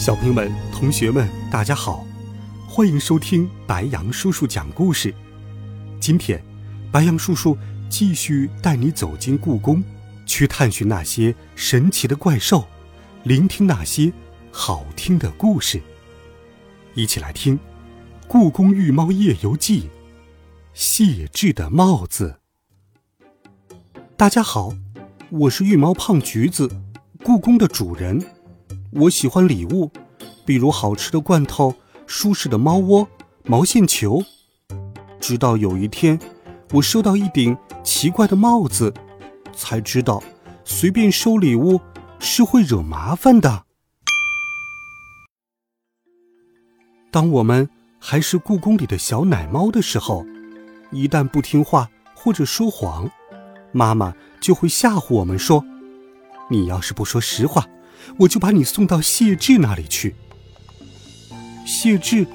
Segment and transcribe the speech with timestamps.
[0.00, 2.06] 小朋友们、同学们，大家好，
[2.66, 5.14] 欢迎收听白杨叔叔讲故事。
[6.00, 6.42] 今天，
[6.90, 7.54] 白杨叔叔
[7.90, 9.84] 继续带你走进故宫，
[10.24, 12.66] 去探寻那些神奇的怪兽，
[13.24, 14.10] 聆听那些
[14.50, 15.82] 好听的故事。
[16.94, 17.58] 一起来听
[18.26, 19.82] 《故宫御猫夜游记》：
[20.72, 22.40] 谢志的帽子。
[24.16, 24.72] 大家好，
[25.28, 26.70] 我是御猫胖橘子，
[27.22, 28.24] 故宫的主人。
[28.92, 29.88] 我喜欢礼物，
[30.44, 31.72] 比如好吃的罐头、
[32.06, 33.06] 舒适的猫窝、
[33.44, 34.20] 毛线球。
[35.20, 36.18] 直到有一天，
[36.72, 38.92] 我收到一顶奇怪的帽子，
[39.52, 40.20] 才知道
[40.64, 41.80] 随便收礼物
[42.18, 43.64] 是会惹麻烦的。
[47.12, 50.26] 当我们还是故宫里的小奶猫的时候，
[50.90, 53.08] 一旦不听话或者说谎，
[53.70, 55.64] 妈妈就会吓唬我们说
[56.50, 57.64] ：“你要是不说实话。”
[58.18, 60.14] 我就把你送到谢志那里去。
[61.66, 62.26] 谢志，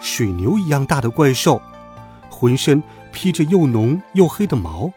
[0.00, 1.60] 水牛一样大的怪兽，
[2.30, 4.92] 浑身披着又浓又黑的毛，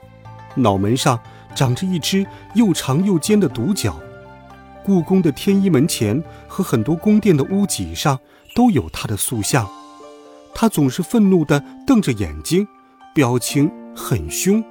[0.55, 1.19] 脑门上
[1.55, 3.99] 长着一只又长又尖的独角。
[4.83, 8.19] 故宫的天一门前和很多宫殿的屋脊上
[8.55, 9.67] 都有他的塑像。
[10.53, 12.67] 他总是愤怒地瞪着眼睛，
[13.13, 14.63] 表情很凶。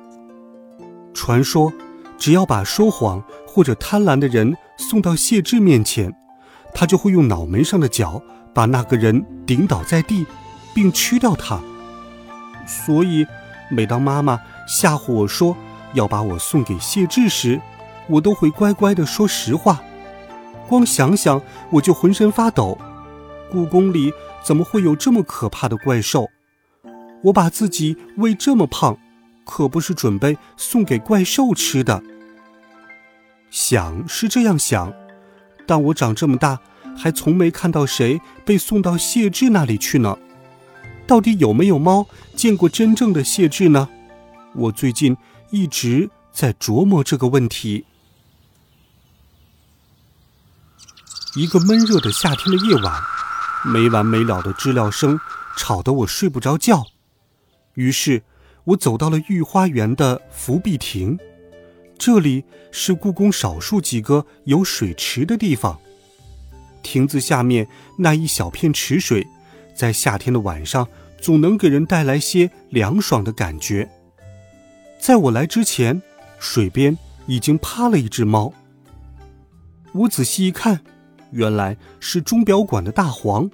[1.14, 1.72] 传说，
[2.18, 3.22] 只要把说谎
[3.58, 4.56] 或者贪婪的人。
[4.76, 6.14] 送到谢志面前，
[6.72, 8.22] 他就会用脑门上的角
[8.54, 10.24] 把那个人顶倒在地，
[10.72, 11.60] 并吃掉他。
[12.64, 13.26] 所以，
[13.68, 15.56] 每当妈妈吓唬我说
[15.94, 17.60] 要把我送给谢志时，
[18.06, 19.82] 我都会乖乖的说实话。
[20.68, 22.78] 光想想我就浑身发抖。
[23.50, 24.12] 故宫里
[24.44, 26.28] 怎么会有这么可怕的怪兽？
[27.24, 28.96] 我把自己喂这么胖，
[29.44, 32.00] 可不是准备送给怪兽吃的。
[33.50, 34.92] 想是这样想，
[35.66, 36.60] 但我长这么大，
[36.96, 40.16] 还从没看到谁被送到谢志那里去呢。
[41.06, 43.88] 到底有没有猫见过真正的谢志呢？
[44.54, 45.16] 我最近
[45.50, 47.86] 一直在琢磨这个问题。
[51.34, 53.02] 一个闷热的夏天的夜晚，
[53.64, 55.18] 没完没了的知了声
[55.56, 56.84] 吵得我睡不着觉。
[57.74, 58.22] 于是，
[58.64, 61.18] 我走到了御花园的福碧亭。
[61.98, 65.78] 这里是故宫少数几个有水池的地方。
[66.82, 67.66] 亭子下面
[67.98, 69.26] 那一小片池水，
[69.74, 70.86] 在夏天的晚上
[71.20, 73.88] 总能给人带来些凉爽的感觉。
[75.00, 76.00] 在我来之前，
[76.38, 78.52] 水边已经趴了一只猫。
[79.92, 80.80] 我仔细一看，
[81.32, 83.50] 原来是钟表馆的大黄。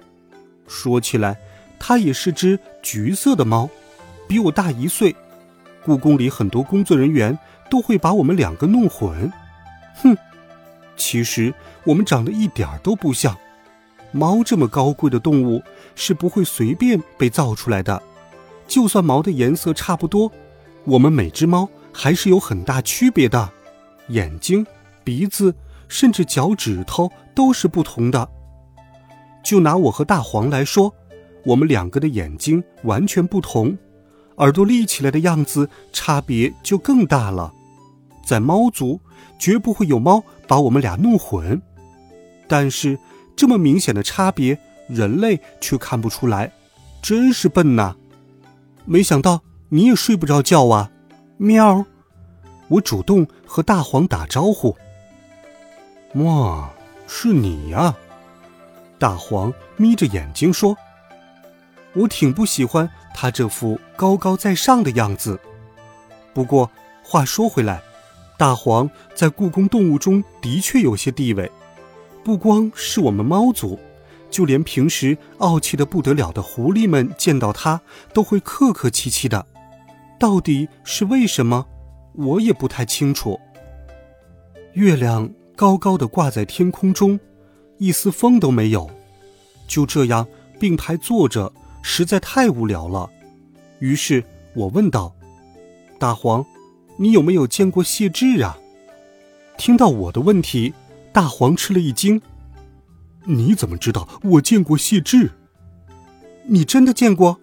[0.67, 1.39] 说起来，
[1.79, 3.69] 它也是只橘色的猫，
[4.27, 5.15] 比我大一岁。
[5.85, 7.37] 故宫里很多工作人员。
[7.67, 9.33] 都会把我们两个弄混，
[9.95, 10.15] 哼！
[10.95, 11.51] 其实
[11.83, 13.35] 我们长得一点都不像。
[14.11, 15.63] 猫这么高贵的动物
[15.95, 18.03] 是不会随便被造出来的。
[18.67, 20.31] 就算毛的颜色差不多，
[20.83, 23.49] 我们每只猫还是有很大区别的。
[24.09, 24.63] 眼睛、
[25.03, 25.55] 鼻子，
[25.87, 28.29] 甚至脚趾头都是不同的。
[29.43, 30.93] 就拿我和大黄来说，
[31.45, 33.75] 我们两个的眼睛完全不同。
[34.37, 37.53] 耳朵立起来的样子差别就更大了，
[38.25, 38.99] 在猫族
[39.39, 41.61] 绝不会有猫把我们俩弄混，
[42.47, 42.99] 但是
[43.35, 44.57] 这么明显的差别，
[44.87, 46.51] 人类却看不出来，
[47.01, 47.95] 真是笨呐！
[48.85, 50.91] 没想到你也睡不着觉啊，
[51.37, 51.85] 喵！
[52.67, 54.75] 我主动和大黄打招呼。
[56.15, 56.69] 哇，
[57.07, 57.95] 是你呀！
[58.97, 60.75] 大黄眯着眼睛说。
[61.95, 65.39] 我挺不喜欢他这副高高在上的样子。
[66.33, 66.69] 不过
[67.01, 67.81] 话说回来，
[68.37, 71.49] 大黄在故宫动物中的确有些地位，
[72.23, 73.79] 不光是我们猫族，
[74.29, 77.79] 就连平时傲气的不得了的狐狸们见到它
[78.13, 79.45] 都会客客气气的。
[80.19, 81.65] 到底是为什么，
[82.13, 83.39] 我也不太清楚。
[84.73, 87.17] 月亮高高的挂在天空中，
[87.77, 88.89] 一丝风都没有，
[89.67, 90.27] 就这样
[90.59, 91.53] 并排坐着。
[91.87, 93.07] 实在太无聊了，
[93.77, 94.21] 于是
[94.55, 95.15] 我问道
[95.99, 96.43] ：“大黄，
[96.97, 98.57] 你有没有见过谢志啊？”
[99.55, 100.73] 听到我的问题，
[101.13, 102.19] 大黄吃了一惊
[103.25, 105.29] ：“你怎么知道我见过谢志？
[106.47, 107.39] 你真的见过？”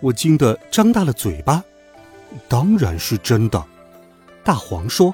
[0.00, 1.64] 我惊得张大了嘴巴。
[2.46, 3.62] 当然是真的，
[4.44, 5.12] 大黄说：“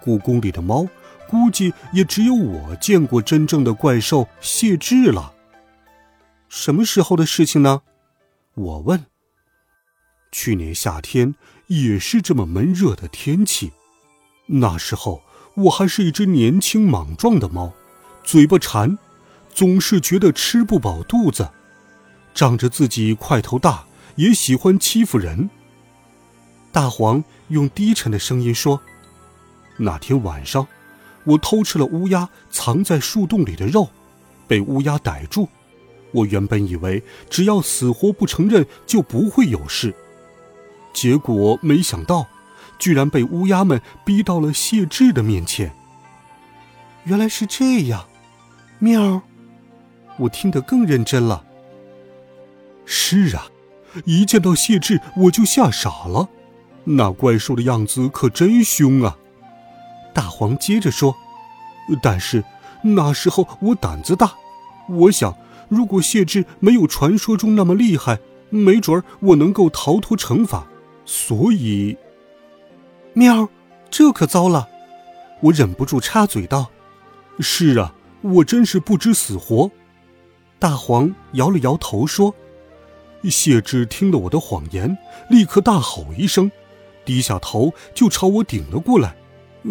[0.00, 0.86] 故宫里的猫，
[1.28, 5.34] 估计也只有我见过真正的怪兽谢志了。”
[6.50, 7.82] 什么时候的事情呢？
[8.54, 9.06] 我问。
[10.32, 11.36] 去年夏天
[11.68, 13.70] 也是这么闷热的天气，
[14.46, 15.22] 那时候
[15.54, 17.72] 我还是一只年轻莽撞的猫，
[18.24, 18.98] 嘴巴馋，
[19.54, 21.48] 总是觉得吃不饱肚子，
[22.34, 23.86] 仗着自己块头大，
[24.16, 25.48] 也喜欢欺负人。
[26.72, 28.80] 大黄用低沉的声音说
[29.78, 30.66] ：“那天晚上，
[31.22, 33.88] 我偷吃了乌鸦藏在树洞里的肉，
[34.48, 35.48] 被乌鸦逮住。
[36.12, 39.94] 我原本以为只要死活不承认就不会有事，
[40.92, 42.26] 结果没想到，
[42.78, 45.72] 居然被乌鸦们逼到了谢志的面前。
[47.04, 48.06] 原来是这样，
[48.78, 49.22] 喵！
[50.18, 51.44] 我听得更认真了。
[52.84, 53.46] 是啊，
[54.04, 56.28] 一见到谢志我就吓傻了。”
[56.84, 59.16] 那怪兽的样子可真凶啊！
[60.14, 61.14] 大黄接着说
[62.02, 62.42] ：“但是
[62.82, 64.32] 那时候我胆子大，
[64.88, 65.36] 我想
[65.70, 68.18] 如果谢志没有传说中那么厉害，
[68.50, 70.66] 没准儿我能够逃脱惩罚。
[71.06, 71.96] 所以，
[73.14, 73.48] 喵，
[73.90, 74.68] 这可糟了！”
[75.40, 76.70] 我忍不住插嘴道
[77.40, 79.70] ：“是啊，我真是不知死活。”
[80.58, 82.34] 大黄摇了摇头说
[83.24, 84.98] ：“谢志听了我的谎言，
[85.30, 86.50] 立刻大吼一声。”
[87.06, 89.16] 低下头就朝我顶了过来，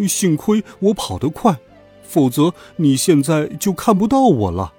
[0.08, 1.58] 幸亏我跑得快，
[2.02, 4.74] 否则你现在就看不到我了。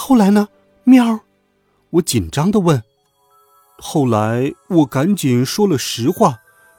[0.00, 0.48] 后来呢，
[0.84, 1.20] 喵？
[1.90, 2.80] 我紧张的问。
[3.78, 6.38] 后来我赶紧说了实话，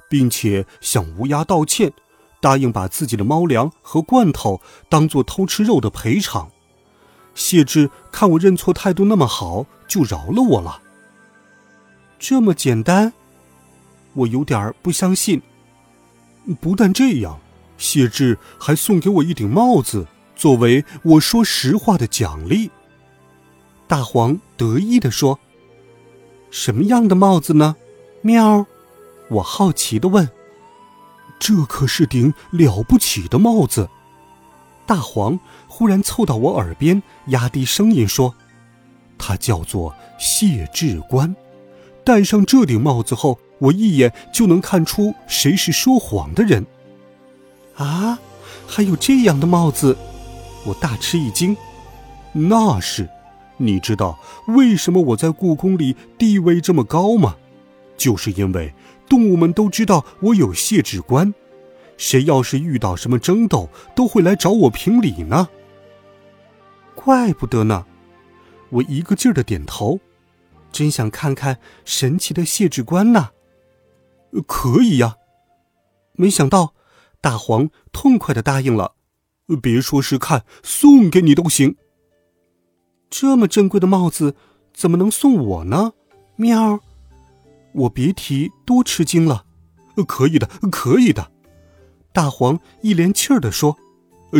[0.09, 1.91] 并且向乌鸦道歉，
[2.39, 6.49] 答应把自己的猫粮和罐头当做偷吃肉的赔偿。
[7.35, 10.81] 谢志看我认错态度那么好，就饶了我了。
[12.17, 13.11] 这么简单？
[14.13, 15.41] 我有点不相信。
[16.61, 17.37] 不但这样，
[17.77, 20.07] 谢志还送给我一顶帽子，
[20.37, 22.71] 作为我说实话的奖励。
[23.89, 25.37] 大黄得意地说
[26.49, 27.75] ：“什么样的帽子呢？”
[28.23, 28.65] 喵，
[29.29, 30.29] 我好奇地问。
[31.39, 33.89] “这可是顶了不起的帽子。”
[34.87, 35.37] 大黄
[35.67, 38.35] 忽然凑到我耳边，压低声音说
[39.19, 41.35] ：“它叫做谢志官。
[42.05, 46.65] 戴上这顶帽子后。”我一眼就能看出谁是说谎的人。
[47.75, 48.17] 啊，
[48.65, 49.97] 还有这样的帽子！
[50.65, 51.57] 我大吃一惊。
[52.31, 53.09] 那是，
[53.61, 54.17] 你知道
[54.47, 57.35] 为什么我在故宫里地位这么高吗？
[57.97, 58.73] 就是因为
[59.07, 61.33] 动物们都知道我有谢志官，
[61.97, 65.49] 谁要是遇到什么争斗，都会来找我评理呢。
[66.95, 67.85] 怪不得呢！
[68.69, 69.99] 我一个劲儿的点头，
[70.71, 73.31] 真想看看神奇的谢志官呢。
[74.47, 75.15] 可以呀，
[76.13, 76.73] 没想到
[77.19, 78.95] 大黄痛快的答应了。
[79.61, 81.75] 别说是看，送给你都行。
[83.09, 84.35] 这么珍贵的帽子，
[84.73, 85.93] 怎么能送我呢？
[86.35, 86.79] 喵！
[87.73, 89.45] 我别提多吃惊了。
[90.07, 91.31] 可以的，可以的。
[92.13, 93.77] 大黄一连气儿的说：“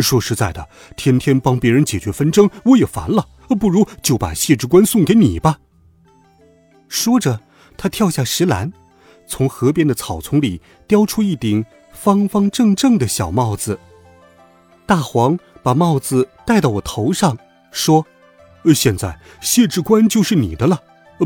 [0.00, 3.28] 说实在的，天天帮别人解决纷争，我也烦了。
[3.58, 5.58] 不如就把谢志官送给你吧。”
[6.88, 7.40] 说着，
[7.76, 8.72] 他跳下石栏。
[9.26, 13.78] 从河边的草丛里叼出一顶方方正正的小帽子，
[14.86, 17.38] 大黄把帽子戴到我头上，
[17.70, 18.04] 说
[18.74, 20.80] ：“现在谢志官就是你的了。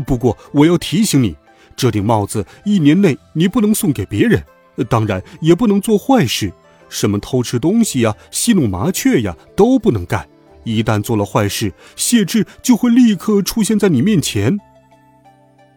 [0.05, 1.35] 不过我要提醒你，
[1.75, 4.43] 这顶帽子一年内你不能送给别人，
[4.89, 6.51] 当然也不能做坏事，
[6.89, 10.27] 什么偷吃东西呀、戏弄麻雀呀都不能干。
[10.63, 14.57] 一旦做了坏事，谢志就会立刻出现在你面前。”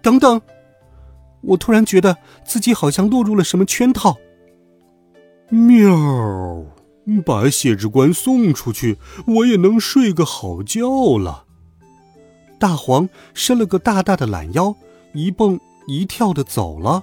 [0.02, 0.40] 等等。
[1.40, 4.16] 我突然觉得自己好像落入了什么圈套。
[5.50, 6.64] 喵，
[7.24, 11.44] 把谢志官送出去，我也能睡个好觉了。
[12.58, 14.74] 大黄伸了个大大的懒腰，
[15.12, 17.02] 一蹦一跳的走了。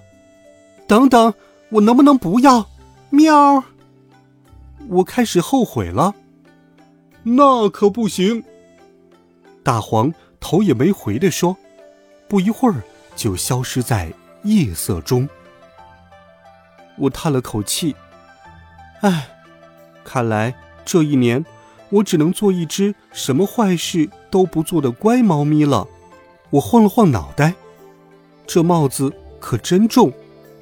[0.88, 1.34] 等等，
[1.70, 2.70] 我能不能不要？
[3.10, 3.64] 喵！
[4.90, 6.14] 我开始后悔了。
[7.24, 8.44] 那可不行。
[9.64, 11.58] 大黄头也没回的说，
[12.28, 12.84] 不一会儿
[13.16, 14.14] 就消失在。
[14.44, 15.28] 夜色中，
[17.00, 17.96] 我叹了口气，
[19.02, 19.28] 唉，
[20.04, 20.54] 看来
[20.86, 21.44] 这一年
[21.96, 25.88] 我只能做一只什么坏事都不做的乖猫咪了。
[26.50, 27.54] 我晃了晃脑袋，
[28.46, 30.12] 这帽子可真重，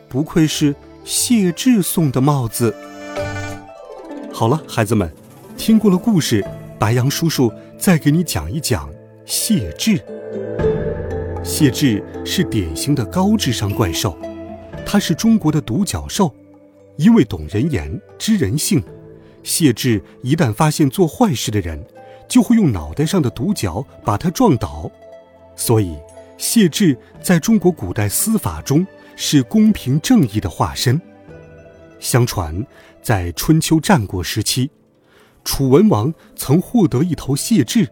[0.07, 2.75] 不愧是谢志送的帽子。
[4.31, 5.11] 好了，孩子们，
[5.57, 6.45] 听过了故事，
[6.77, 8.87] 白羊叔叔再给你讲一讲
[9.25, 9.99] 谢志。
[11.43, 14.15] 谢志是典型的高智商怪兽，
[14.85, 16.31] 他是中国的独角兽，
[16.97, 18.83] 因为懂人言、知人性，
[19.43, 21.85] 谢智一旦发现做坏事的人，
[22.27, 24.89] 就会用脑袋上的独角把他撞倒，
[25.55, 25.97] 所以
[26.37, 30.99] 谢智在中国古代司法中是公平正义的化身。
[31.99, 32.65] 相传，
[33.01, 34.71] 在春秋战国时期，
[35.43, 37.87] 楚文王曾获得一头谢智，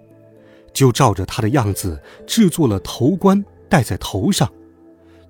[0.73, 4.49] 就照着他的样子制作了头冠戴在头上。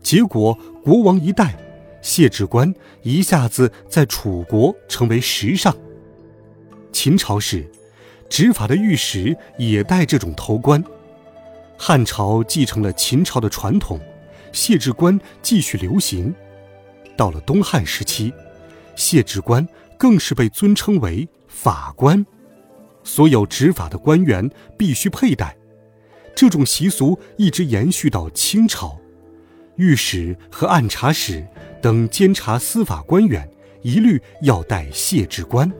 [0.01, 1.57] 结果国王一戴，
[2.01, 2.73] 谢智冠
[3.03, 5.75] 一下子在楚国成为时尚。
[6.91, 7.65] 秦朝时，
[8.29, 10.83] 执法的御史也戴这种头冠。
[11.77, 13.99] 汉朝继承了秦朝的传统，
[14.51, 16.33] 谢智冠继续流行。
[17.17, 18.33] 到了东汉时期。
[18.93, 19.67] 谢智官
[19.97, 22.23] 更是被尊称为法官，
[23.03, 25.55] 所有执法的官员必须佩戴。
[26.35, 28.99] 这种习俗一直延续到清朝，
[29.77, 31.43] 御史和按察使
[31.81, 33.49] 等监察司法官员
[33.81, 35.71] 一律要戴谢智冠，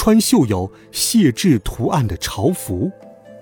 [0.00, 2.90] 穿绣有谢智图案的朝服。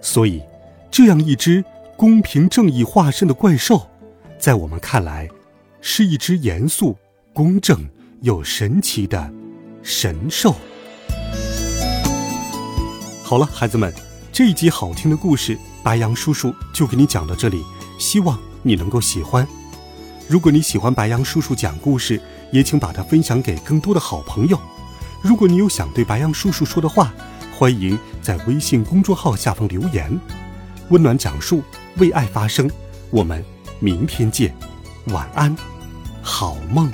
[0.01, 0.43] 所以，
[0.91, 1.65] 这样一只
[1.97, 3.87] 公平正义化身的怪兽，
[4.41, 5.29] 在我们看来，
[5.81, 6.97] 是一只严肃、
[7.33, 7.89] 公正。
[8.23, 9.33] 又神奇的
[9.85, 10.53] 神兽。
[13.23, 13.95] 好了，孩子们，
[14.33, 17.63] 这一集好听的故事，白羊叔叔就给你讲到这里，
[18.01, 19.47] 希望你能够喜欢。
[20.27, 24.59] 如果你喜欢白羊叔叔讲故事，也请把它分享给更多的好朋友。
[25.23, 27.13] 如果你有想对白羊叔叔说的话，
[27.57, 30.19] 欢迎在微信公众号下方留言。
[30.91, 31.63] 温暖讲述，
[31.97, 32.71] 为爱发声。
[33.11, 33.45] 我们
[33.81, 34.55] 明天见，
[35.07, 35.57] 晚安，
[36.23, 36.93] 好梦。